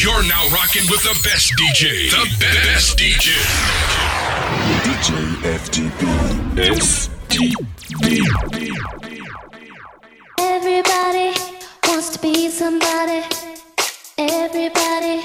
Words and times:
You're 0.00 0.22
now 0.28 0.48
rocking 0.50 0.86
with 0.88 1.02
the 1.02 1.18
best 1.24 1.54
DJ. 1.58 2.08
The 2.12 2.22
best, 2.38 2.96
best 2.96 2.98
DJ. 2.98 3.34
DJ 4.84 5.10
FDB. 5.58 6.06
Everybody 10.38 11.34
wants 11.88 12.10
to 12.10 12.18
be 12.20 12.48
somebody. 12.48 13.24
Everybody 14.16 15.20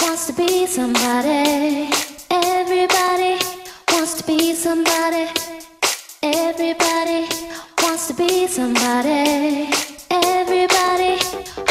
wants 0.00 0.26
to 0.28 0.32
be 0.34 0.66
somebody. 0.66 1.90
Everybody 2.30 3.40
wants 3.90 4.14
to 4.22 4.24
be 4.24 4.54
somebody. 4.54 5.30
Everybody 6.22 7.26
wants 7.82 8.06
to 8.06 8.14
be 8.14 8.46
somebody. 8.46 9.68
Everybody 10.12 11.18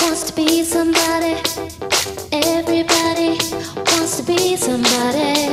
wants 0.02 0.24
to 0.30 0.34
be 0.36 0.64
somebody 0.66 2.01
somebody. 4.58 5.51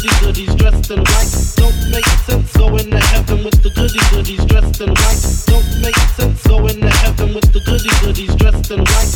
goody 0.00 0.20
goodies 0.20 0.54
dressed 0.54 0.90
in 0.90 0.98
white. 0.98 1.54
Don't 1.56 1.90
make 1.90 2.06
sense 2.24 2.56
going 2.56 2.90
to 2.90 2.98
heaven 2.98 3.44
with 3.44 3.62
the 3.62 3.70
goody 3.70 4.00
goodies 4.10 4.44
dressed 4.46 4.80
in 4.80 4.88
white. 4.88 5.20
Don't 5.46 5.80
make 5.82 5.96
sense 6.16 6.46
going 6.46 6.80
to 6.80 6.88
heaven 6.88 7.34
with 7.34 7.52
the 7.52 7.60
goody 7.60 7.90
goodies 8.00 8.34
dressed 8.36 8.70
in 8.70 8.80
white. 8.80 9.09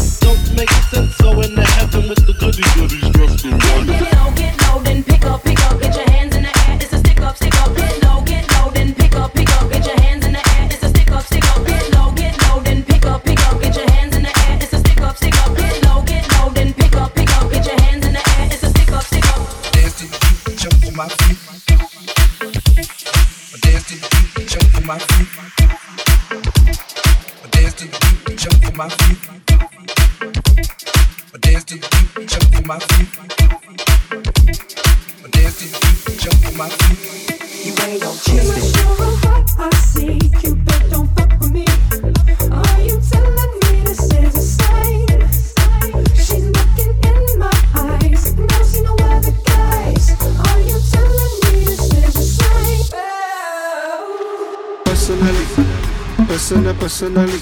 personally. 57.05 57.41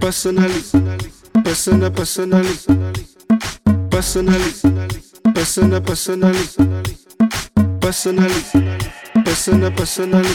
Personally. 0.00 0.62
Persona 1.44 1.90
personally. 1.90 2.54
Personally. 3.90 4.52
Persona 5.34 5.80
personally. 5.80 6.46
Personally. 7.80 8.44
Persona 9.24 9.70
personally. 9.70 10.34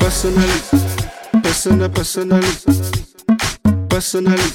Personally. 0.00 0.60
Persona 1.42 1.88
personally. 1.88 2.54
Personally. 3.88 4.48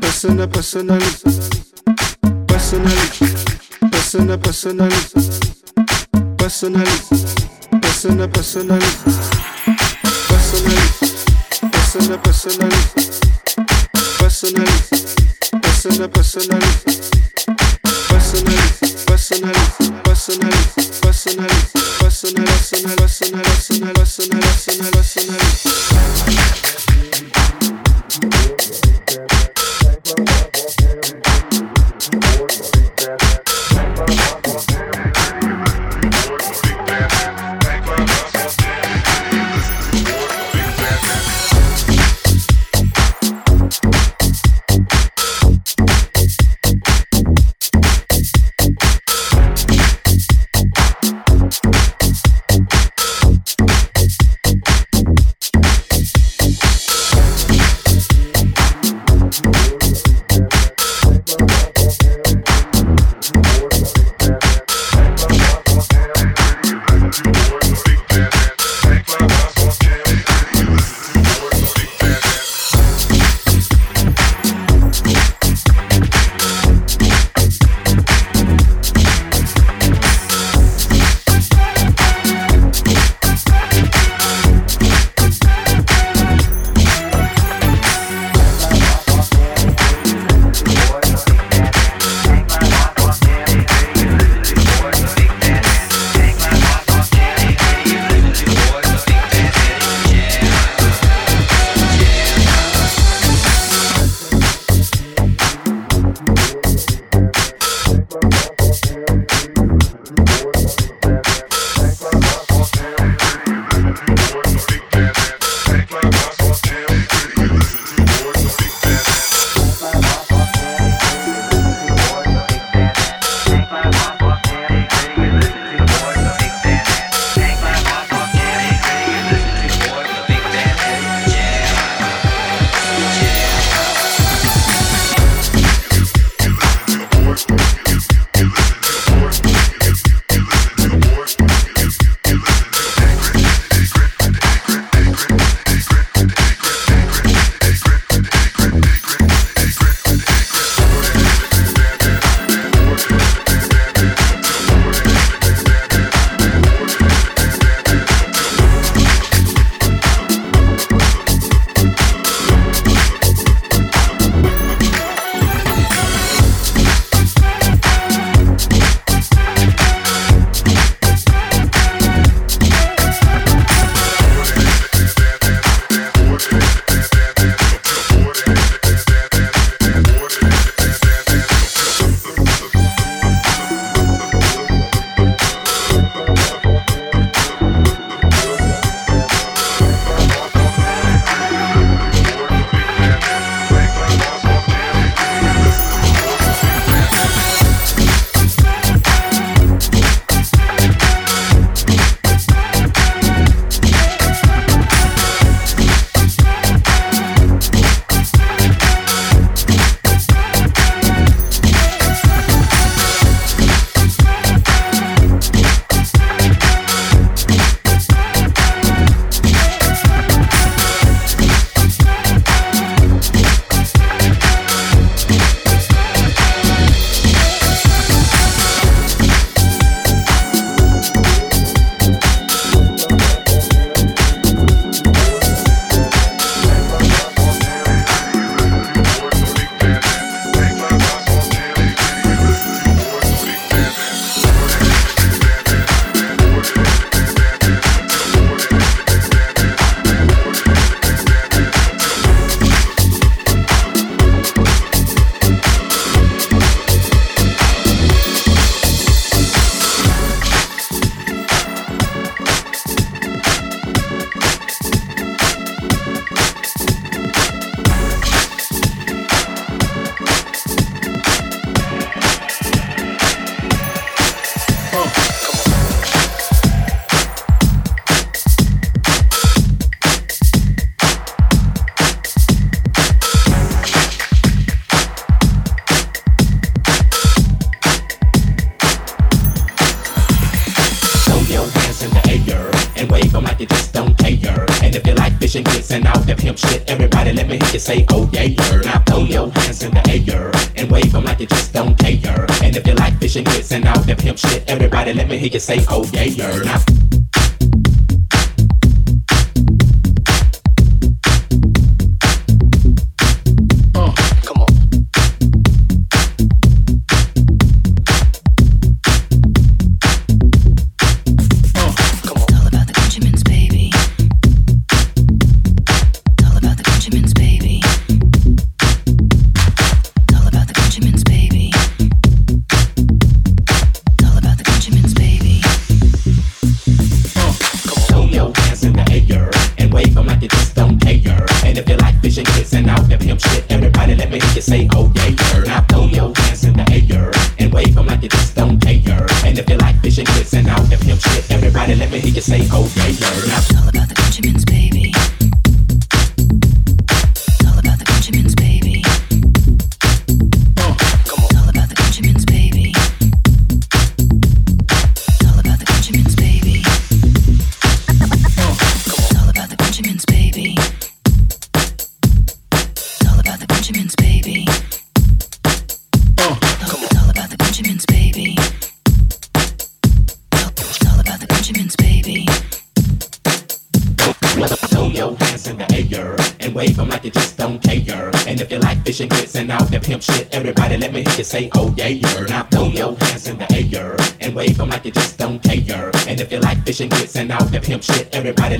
Persona 0.00 0.46
personally. 0.46 1.10
Personally. 2.46 3.06
Persona 3.90 4.38
personally. 4.38 5.00
Personally. 6.38 6.96
Persona 7.82 8.28
personally. 8.28 9.15
personal, 11.96 12.20
personal, 12.20 12.68
personal, 14.18 14.66
personal, 15.62 16.10
personal. 16.10 17.15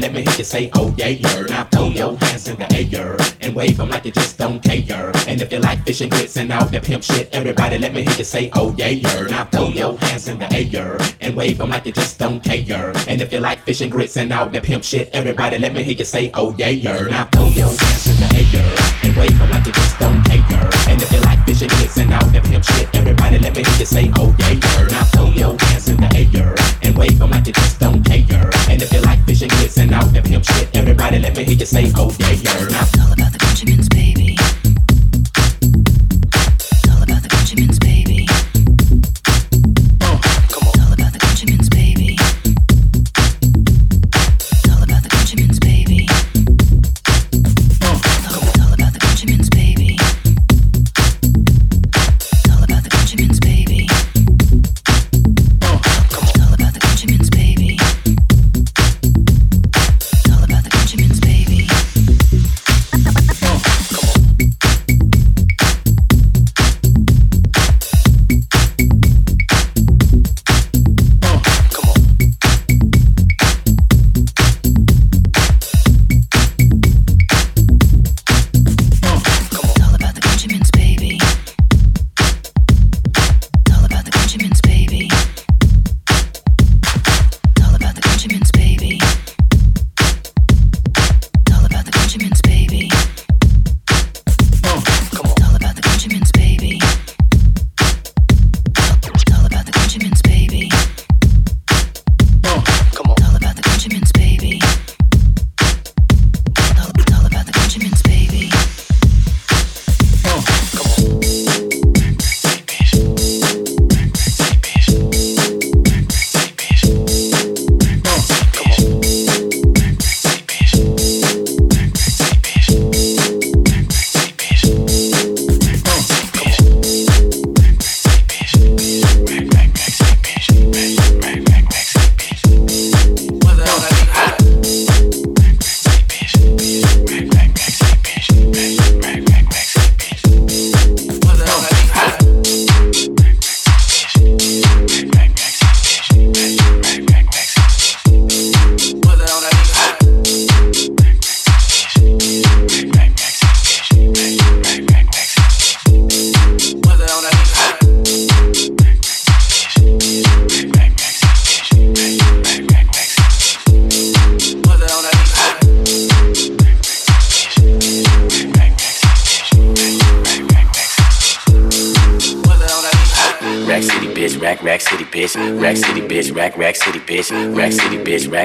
Let 0.06 0.14
me 0.14 0.22
hear 0.22 0.38
you 0.38 0.44
say, 0.44 0.70
oh 0.74 0.94
yeah, 0.96 1.08
yeah. 1.08 1.40
Now 1.48 1.64
throw 1.64 1.88
your 1.88 2.16
hands 2.18 2.46
in 2.46 2.56
the 2.56 2.96
air 2.96 3.16
and 3.40 3.56
wave 3.56 3.76
them 3.76 3.88
like 3.88 4.04
you 4.04 4.12
just 4.12 4.35
don't 4.46 4.62
care. 4.62 5.10
And 5.26 5.42
if 5.42 5.52
you 5.52 5.58
like 5.58 5.84
fishing 5.84 6.08
grits 6.08 6.36
and 6.36 6.52
all 6.52 6.66
that 6.66 6.84
pimp 6.84 7.02
shit, 7.02 7.28
everybody 7.32 7.78
let 7.78 7.92
me 7.92 8.02
hear 8.02 8.16
you 8.16 8.24
say, 8.24 8.50
oh 8.54 8.74
yeah, 8.78 8.88
yeah. 8.88 9.22
Now 9.22 9.44
throw 9.46 9.68
your 9.68 9.98
hands 9.98 10.28
in 10.28 10.38
the 10.38 10.46
air 10.54 10.96
and 11.20 11.34
wave 11.34 11.58
them 11.58 11.70
like 11.70 11.84
you 11.86 11.92
just 11.92 12.18
don't 12.18 12.40
care. 12.42 12.92
And 13.08 13.20
if 13.20 13.32
you 13.32 13.40
like 13.40 13.58
fishing 13.60 13.90
grits 13.90 14.16
and 14.16 14.32
all 14.32 14.46
that 14.46 14.62
pimp 14.62 14.84
shit, 14.84 15.10
everybody 15.12 15.58
let 15.58 15.72
me 15.74 15.82
hear 15.82 15.96
you 15.96 16.04
say, 16.04 16.30
oh 16.34 16.54
yeah, 16.58 16.68
yeah. 16.68 17.00
Now 17.10 17.24
throw 17.24 17.48
your 17.48 17.74
hands 17.74 18.06
in 18.06 18.16
the 18.22 18.28
air 18.54 18.76
and 19.02 19.16
wave 19.16 19.36
them 19.36 19.50
like 19.50 19.66
you 19.66 19.72
just 19.72 19.98
don't 19.98 20.22
care. 20.24 20.70
And 20.88 21.02
if 21.02 21.10
you 21.12 21.20
like 21.22 21.44
fishing 21.44 21.68
grits 21.68 21.96
and 21.96 22.12
all 22.14 22.26
that 22.26 22.44
pimp 22.44 22.64
shit, 22.64 22.88
everybody 22.94 23.38
let 23.38 23.56
me 23.56 23.64
hear 23.64 23.78
you 23.78 23.86
say, 23.86 24.12
oh 24.16 24.34
yeah, 24.38 24.52
yeah. 24.52 24.86
Now 24.94 25.04
throw 25.10 25.26
your 25.30 25.56
hands 25.58 25.88
in 25.88 25.96
the 25.96 26.10
air 26.14 26.54
and 26.82 26.96
wave 26.96 27.18
them 27.18 27.30
like 27.30 27.46
you 27.46 27.52
just 27.52 27.80
don't 27.80 28.02
care. 28.04 28.50
And 28.70 28.80
if 28.80 28.92
you 28.92 29.00
like 29.00 29.24
fishing 29.26 29.48
grits 29.48 29.76
and 29.78 29.92
all 29.92 30.06
that 30.06 30.24
pimp 30.24 30.44
shit, 30.44 30.68
everybody 30.76 31.18
let 31.18 31.36
me 31.36 31.42
hear 31.44 31.56
you 31.56 31.66
say, 31.66 31.90
oh 31.96 32.14
yeah, 32.20 32.30
yeah. 32.30 32.68
Now 32.70 32.82
It's 32.82 32.98
all 33.00 33.12
about 33.12 33.32
the 33.32 33.38
Benjamins, 33.38 33.88
baby. 33.88 34.15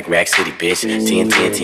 like 0.02 0.10
Rack 0.10 0.28
City, 0.28 0.52
bitch. 0.52 0.84
TNT, 0.84 1.30
TNT, 1.30 1.61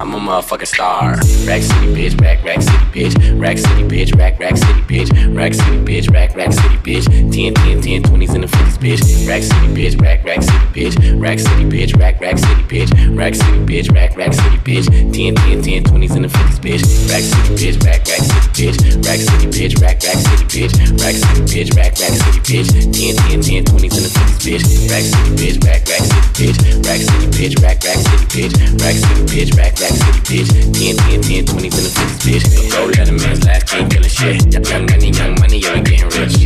I'm 0.00 0.14
a 0.14 0.18
motherfucking 0.18 0.66
star. 0.66 1.16
Rack 1.44 1.60
city 1.60 1.92
bitch, 1.92 2.18
rack 2.22 2.42
rack 2.42 2.62
city 2.62 2.86
bitch, 2.92 3.38
rack 3.38 3.58
city 3.58 3.82
bitch, 3.84 4.16
rack 4.18 4.38
rack 4.40 4.56
city 4.56 4.80
bitch, 4.80 5.36
rack 5.36 5.52
city 5.52 5.78
bitch, 5.84 6.10
rack 6.10 6.34
rack 6.34 6.52
city 6.52 6.76
bitch, 6.78 7.04
10 7.04 7.52
10 7.52 7.82
10 7.82 8.02
20s 8.02 8.34
and 8.34 8.44
the 8.44 8.48
50s 8.48 8.78
bitch, 8.78 9.28
rack 9.28 9.42
city 9.42 9.68
bitch, 9.74 10.00
rack 10.00 10.24
rack 10.24 10.42
city 10.42 10.66
bitch, 10.72 11.20
rack 11.20 11.38
city 11.38 11.64
bitch, 11.64 12.00
rack 12.00 12.18
rack 12.20 12.38
city 12.38 12.62
bitch, 12.62 13.18
rack 13.18 13.34
city 13.34 13.58
bitch, 13.58 13.94
rack 13.94 14.16
rack 14.16 14.32
city 14.32 14.56
bitch, 14.58 14.86
10 15.12 15.34
10 15.34 15.62
10 15.62 15.84
20s 15.84 16.16
and 16.16 16.24
the 16.24 16.28
50s 16.28 16.58
bitch, 16.60 17.10
rack 17.10 17.22
city 17.22 17.54
bitch, 17.54 17.84
rack 17.84 18.06
rack 18.08 18.20
city 18.20 18.53
bitch, 18.54 18.78
rack 19.02 19.18
city 19.18 19.46
bitch, 19.50 19.74
rack 19.82 19.98
rack 20.06 20.14
city 20.14 20.46
bitch, 20.46 20.72
rack 21.02 21.14
city 21.18 21.42
bitch, 21.50 21.74
rack 21.74 21.92
rack 21.98 22.14
city 22.14 22.40
bitch, 22.46 22.70
10 22.70 23.42
10 23.42 23.42
10 23.42 23.64
20s 23.66 23.94
and 23.98 24.04
the 24.06 24.12
50s 24.14 24.38
bitch, 24.46 24.62
rack 24.90 25.02
city 25.02 25.30
bitch, 25.34 25.58
rack 25.66 25.82
rack 25.90 26.02
city 26.06 26.30
bitch, 26.38 26.58
rack 26.86 27.00
city 27.02 27.26
bitch, 27.34 27.54
rack 27.58 27.78
rack 27.82 27.98
city 27.98 28.26
bitch, 28.30 28.54
rack 28.78 28.94
city 28.94 29.22
bitch, 29.26 29.50
rack 29.58 29.74
rack 29.82 29.94
city 29.98 30.20
bitch, 30.22 30.48
10 30.70 30.94
10 30.94 31.22
10 31.22 31.44
20s 31.50 31.74
and 31.74 31.82
the 31.82 31.92
50s 31.98 32.18
bitch, 32.22 32.44
go 32.70 32.80
let 32.94 33.08
a 33.10 33.12
man's 33.12 33.42
last 33.42 33.66
king 33.66 33.88
killing 33.90 34.08
shit, 34.08 34.38
young 34.46 34.86
money, 34.86 35.10
young 35.10 35.34
money, 35.42 35.58
yo, 35.58 35.74
we 35.74 35.82
getting 35.82 36.06
rich, 36.14 36.38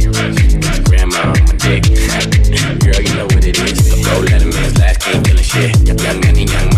grandma 0.89 1.29
my 1.45 1.55
dick, 1.61 1.85
girl, 2.81 3.01
you 3.05 3.15
know 3.21 3.29
what 3.29 3.45
it 3.45 3.53
is, 3.61 3.77
go 4.01 4.15
let 4.25 4.41
a 4.41 4.49
man's 4.49 4.79
last 4.81 5.05
king 5.05 5.21
killing 5.21 5.45
shit, 5.45 5.77
young 5.85 6.01
money, 6.25 6.49
young 6.49 6.73
money, 6.73 6.78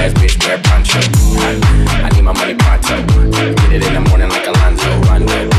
ass 0.00 0.12
bitch, 0.14 0.36
wear 0.46 0.58
poncho, 0.64 1.00
I 2.04 2.08
need 2.14 2.22
my 2.22 2.32
money 2.32 2.54
pronto, 2.54 2.96
get 3.30 3.72
it 3.72 3.86
in 3.86 3.94
the 3.94 4.00
morning 4.08 4.28
like 4.30 4.46
Alonzo, 4.46 4.88
Rondo, 5.08 5.49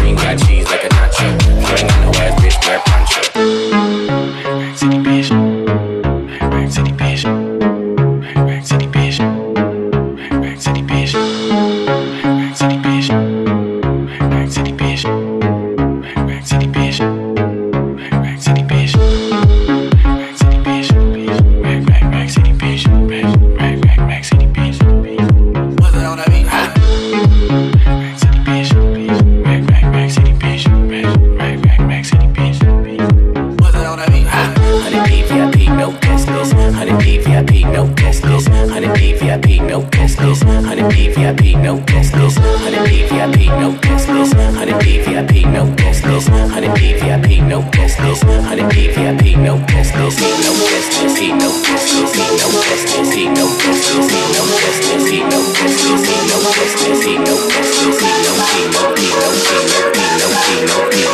100 40.92 41.16
VIP, 41.16 41.58
no 41.58 41.80
guest 41.88 42.14
list. 42.16 42.38
100 42.40 42.84
VIP, 42.90 43.48
no 43.60 43.72
guest 43.80 44.10
list. 44.10 44.36
100 44.36 44.84
VIP, 44.84 45.48
no 45.48 45.74
guest 45.76 46.04
list. 46.06 46.30
100 46.30 46.78
VIP, 46.78 47.42
no 47.48 47.62
guest 47.72 48.00
list. 48.02 48.24
100 48.26 48.74
VIP, 48.74 49.38
no 49.38 49.58
guest 49.68 49.96
list. 49.96 50.20
He 50.20 50.32
no 50.44 50.52
guest 50.52 51.02
list. 51.02 51.18
He 51.18 51.32
no 51.32 51.50
guest 51.64 51.94
list. 51.96 52.16
He 52.16 52.28
no 52.28 52.52
guest 52.60 52.92
list. 52.92 53.14
He 53.14 53.26
no 53.32 53.48
guest 53.56 53.80
list. 53.82 54.00
He 54.02 54.28
no 54.32 54.44
guest 54.60 54.84
list. 54.84 55.08
He 55.08 55.20
no 55.24 55.40
guest 55.56 55.80
list. 55.80 56.04
He 56.04 56.20
no 56.28 56.40
guest 56.44 56.76
list. 56.84 57.04
He 57.04 57.16
no 57.18 57.36
guest 57.48 57.74
list. 57.80 58.02
He 58.02 58.16
no 58.16 58.36
he 58.52 58.68
no 58.68 58.92
he 58.92 59.10
no 59.16 59.32
he 59.32 59.56
no 59.56 59.80
he 59.82 60.08
no 60.12 60.30
he 60.44 60.58
no 60.62 60.68
he 60.68 60.68
no 60.68 60.80
he 60.82 61.08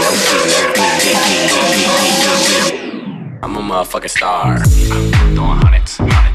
no 0.48 0.66
he 0.66 1.46
no 1.48 1.94
he 1.98 2.14
no 2.24 2.34
he 2.42 2.58
no 2.58 3.44
I'm 3.44 3.56
a 3.56 3.62
motherfucking 3.62 4.10
star. 4.10 4.58
I'm 4.58 5.36
doing 5.36 5.58
hundreds. 5.62 6.27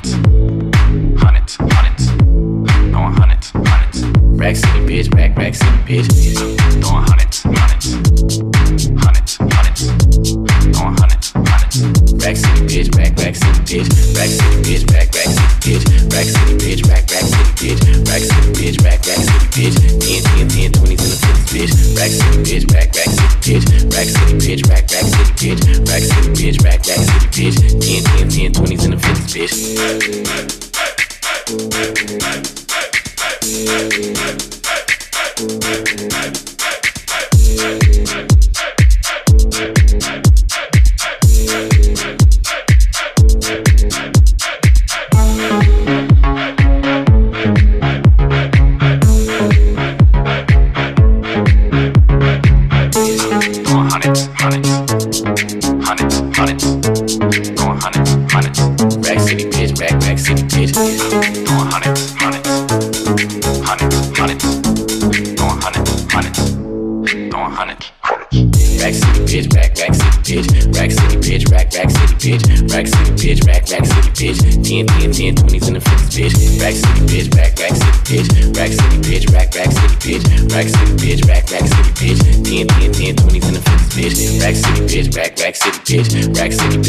Throwing 3.12 3.28
hundreds, 3.28 3.50
hundreds. 3.50 4.04
Rack 4.40 4.57
city 4.57 4.81
bitch, 4.88 5.14
rack 5.14 5.37
rack 5.37 5.54
city 5.54 5.78
bitch. 5.85 6.09
Throwing 6.81 7.04
hundreds, 7.04 7.42
hundreds, 7.42 7.92
hundreds, 9.04 9.37
hundreds. 9.37 9.85
Throwing 10.73 10.97
hundreds, 10.97 11.28
hundreds. 11.37 11.76
Rack 12.25 12.37
city 12.37 12.62
bitch, 12.64 12.88
rack 12.97 13.12
rack 13.19 13.37
city 13.37 13.61
bitch. 13.69 13.88
Rack 14.16 14.31
city 14.33 14.57
bitch, 14.64 14.88
rack 14.92 15.12
rack 15.12 15.28
city 15.28 15.52
bitch. 15.61 15.85
Rack 16.12 16.25
city 16.25 16.57
bitch, 16.57 16.81
rack 16.88 17.04
rack 17.12 17.25
city 17.28 17.52
bitch. 17.61 17.85
Rack 18.09 18.23
city 18.23 18.49
bitch, 18.57 18.81
rack 18.81 19.04
rack 19.04 19.21
city 19.21 19.47
bitch. 19.52 19.76
10 20.00 20.49
10 20.49 20.73
10 20.73 20.73
20s 20.73 21.04
and 21.04 21.12
the 21.12 21.21
50s 21.21 21.52
bitch. 21.52 21.73
Rack 21.92 22.12
city 22.16 22.40
bitch, 22.49 22.64
rack 22.73 22.88
rack 22.97 23.12
city 23.12 23.37
bitch. 23.45 23.69
Rack 23.92 24.09
city 24.09 24.40
bitch, 24.40 24.64
rack 24.73 24.88
rack 24.88 25.04
city 25.04 25.33
bitch. 25.37 25.61
Rack 25.85 26.00
city 26.00 26.33
bitch, 26.33 26.57
rack 26.64 26.81
rack 26.88 27.02
city 27.04 27.28
bitch. 27.28 27.61
10 27.61 28.33
10 28.33 28.57
10 28.57 28.57
20s 28.57 28.85
and 28.85 28.92
the 28.95 29.00
50s 29.04 29.28
bitch. 32.48 32.62
Hey, 33.53 33.67
hey, 33.67 34.15
hey, 35.37 36.12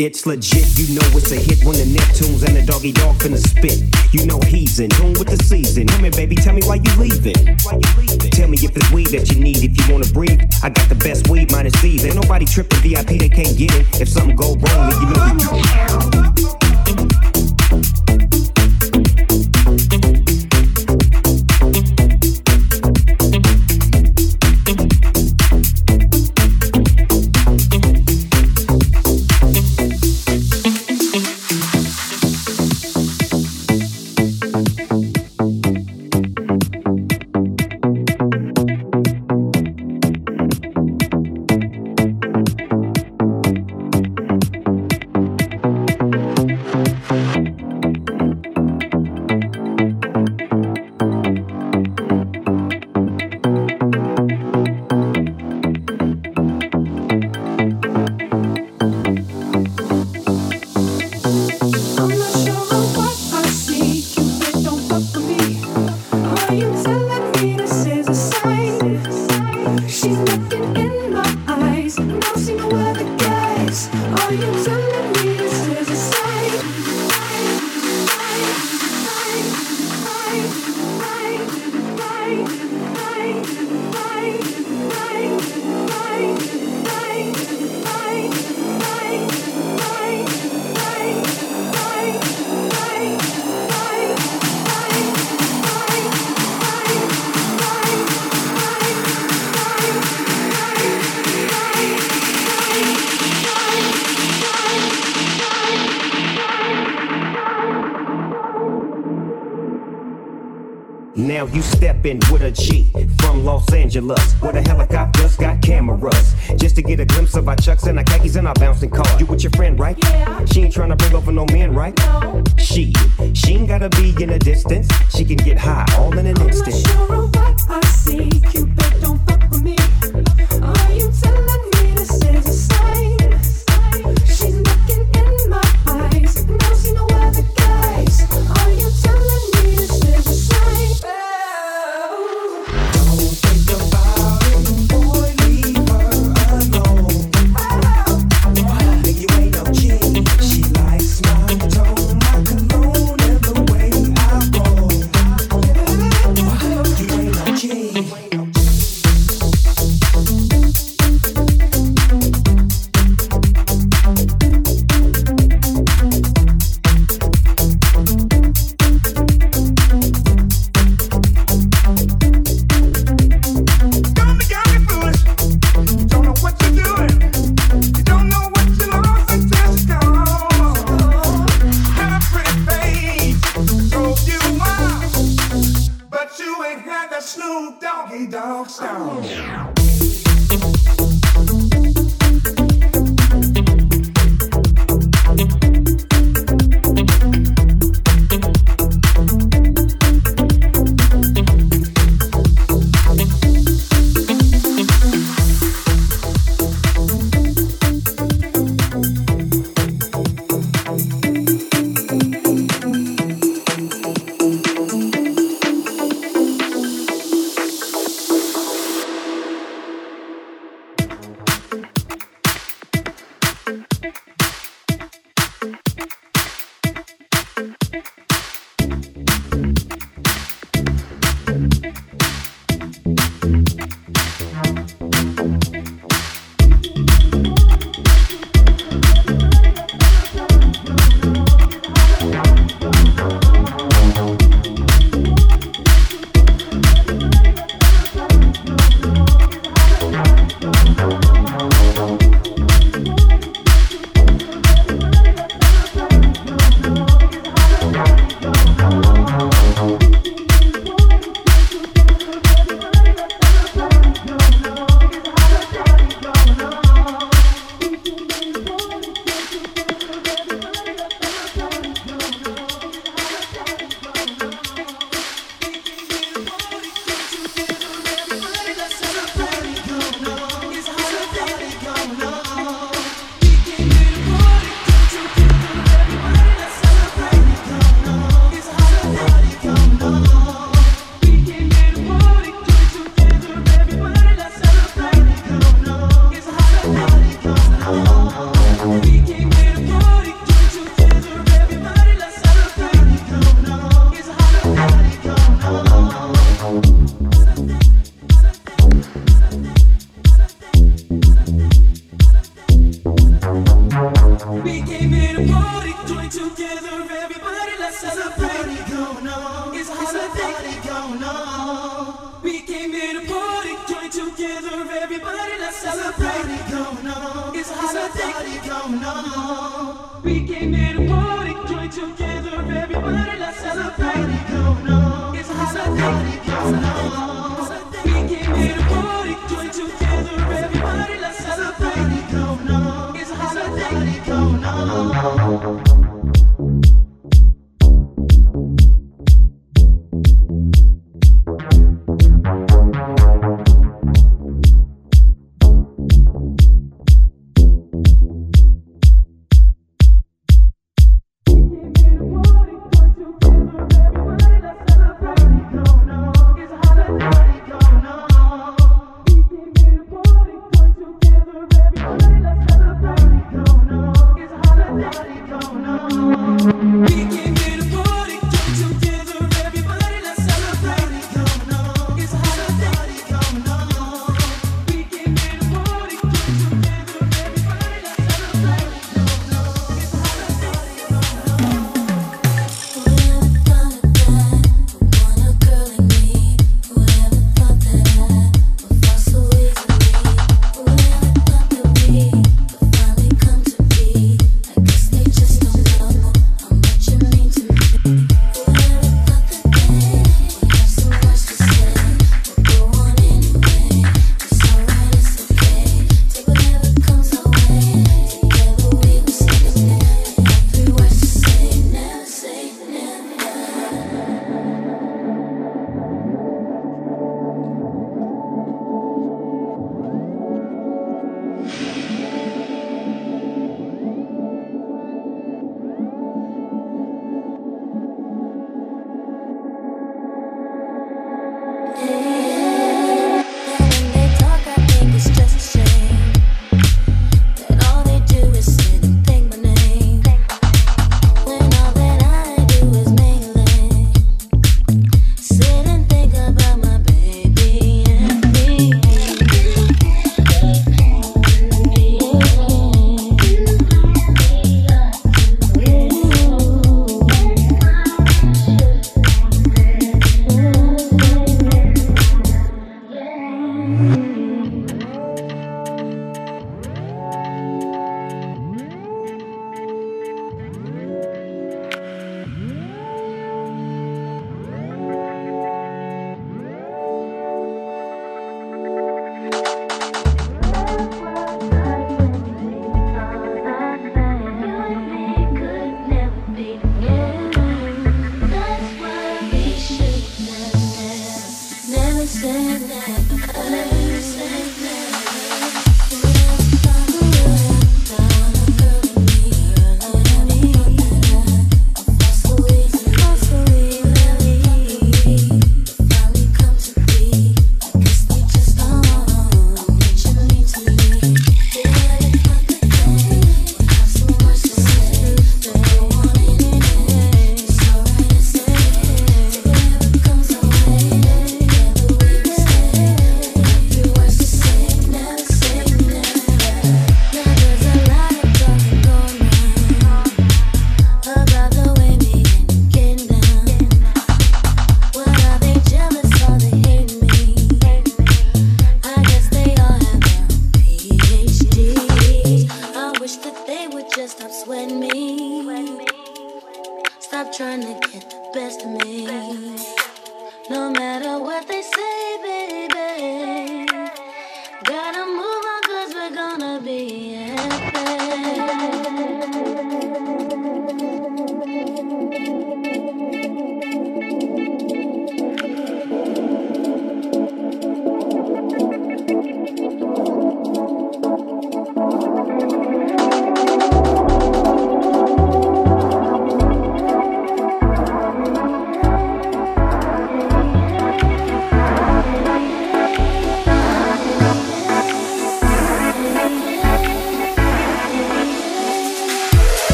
It's 0.00 0.24
legit, 0.24 0.78
you 0.78 0.94
know 0.94 1.04
it's 1.12 1.30
a 1.30 1.36
hit 1.36 1.62
when 1.62 1.76
the 1.76 1.84
Neptunes 1.84 2.42
and 2.48 2.56
the 2.56 2.64
doggy 2.64 2.90
dog 2.90 3.16
finna 3.16 3.36
spit. 3.36 3.84
You 4.14 4.24
know 4.24 4.40
he's 4.46 4.80
in 4.80 4.88
tune 4.88 5.12
with 5.12 5.28
the 5.28 5.36
season. 5.44 5.88
Come 5.88 6.04
here, 6.04 6.10
baby, 6.10 6.34
tell 6.36 6.54
me 6.54 6.62
why 6.64 6.76
you 6.76 6.90
leaving. 6.96 7.36
Why 7.64 7.74
you 7.74 8.00
leaving? 8.00 8.30
Tell 8.30 8.48
me 8.48 8.56
if 8.56 8.74
it's 8.74 8.90
weed 8.92 9.08
that 9.08 9.30
you 9.30 9.38
need 9.38 9.58
if 9.58 9.76
you 9.76 9.92
wanna 9.92 10.06
breathe. 10.06 10.40
I 10.62 10.70
got 10.70 10.88
the 10.88 10.94
best 10.94 11.28
weed 11.28 11.52
minus 11.52 11.78
these. 11.82 12.06
Ain't 12.06 12.14
nobody 12.14 12.46
tripping 12.46 12.80
VIP, 12.80 13.20
they 13.20 13.28
can't 13.28 13.54
get 13.58 13.74
it. 13.74 14.00
If 14.00 14.08
something 14.08 14.36
go 14.36 14.54
wrong, 14.54 14.88
then 14.88 15.02
you 15.02 15.08
know 15.12 16.24
you. 16.24 16.29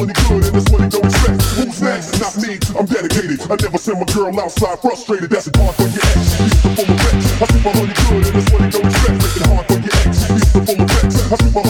money 0.00 0.16
good 0.28 0.44
and 0.48 0.54
that's 0.56 0.70
what 0.72 0.80
they 0.80 0.88
don't 0.88 1.04
expect. 1.04 1.42
Who's 1.60 1.82
next? 1.82 2.20
Not 2.20 2.34
me, 2.40 2.56
I'm 2.72 2.86
dedicated. 2.86 3.40
I 3.52 3.56
never 3.60 3.76
send 3.76 4.00
my 4.00 4.08
girl 4.08 4.32
outside 4.40 4.80
frustrated. 4.80 5.28
That's 5.28 5.50
hard 5.52 5.74
for 5.76 5.88
your 5.92 6.00
ex. 6.00 6.40
Use 6.40 6.56
the 6.62 6.70
full 6.72 6.88
effect. 6.88 7.20
I 7.36 7.44
see 7.44 7.60
my 7.60 7.72
money 7.76 7.94
good 8.00 8.24
and 8.24 8.34
that's 8.34 8.48
what 8.50 8.60
they 8.64 8.70
don't 8.70 8.88
expect. 8.88 9.16
Making 9.20 9.44
hard 9.52 9.66
for 9.68 9.76
your 9.76 9.96
ex. 10.00 10.14
Use 10.30 10.52
the 10.52 10.60
full 10.64 10.80
effect. 10.80 11.12
I 11.20 11.36
see 11.36 11.52
my 11.52 11.62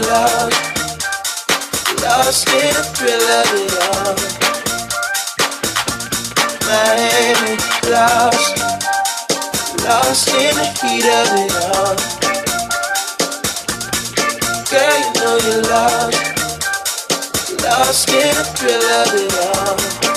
love. 0.00 0.52
Lost 2.02 2.48
in 2.48 2.72
the 2.74 2.84
thrill 2.94 3.26
of 3.38 3.48
it 3.60 3.72
all. 3.88 4.14
Miami, 6.66 7.56
lost. 7.90 8.54
Lost 9.84 10.28
in 10.28 10.54
the 10.56 10.66
heat 10.80 11.06
of 11.18 11.28
it 11.42 11.52
all. 11.76 11.96
Girl, 14.70 14.98
you 14.98 15.08
know 15.18 15.36
you 15.46 15.56
love. 15.68 16.14
Lost 17.62 18.08
in 18.08 18.34
the 18.36 18.44
thrill 18.56 18.84
of 19.00 19.14
it 19.14 19.32
all. 19.58 20.11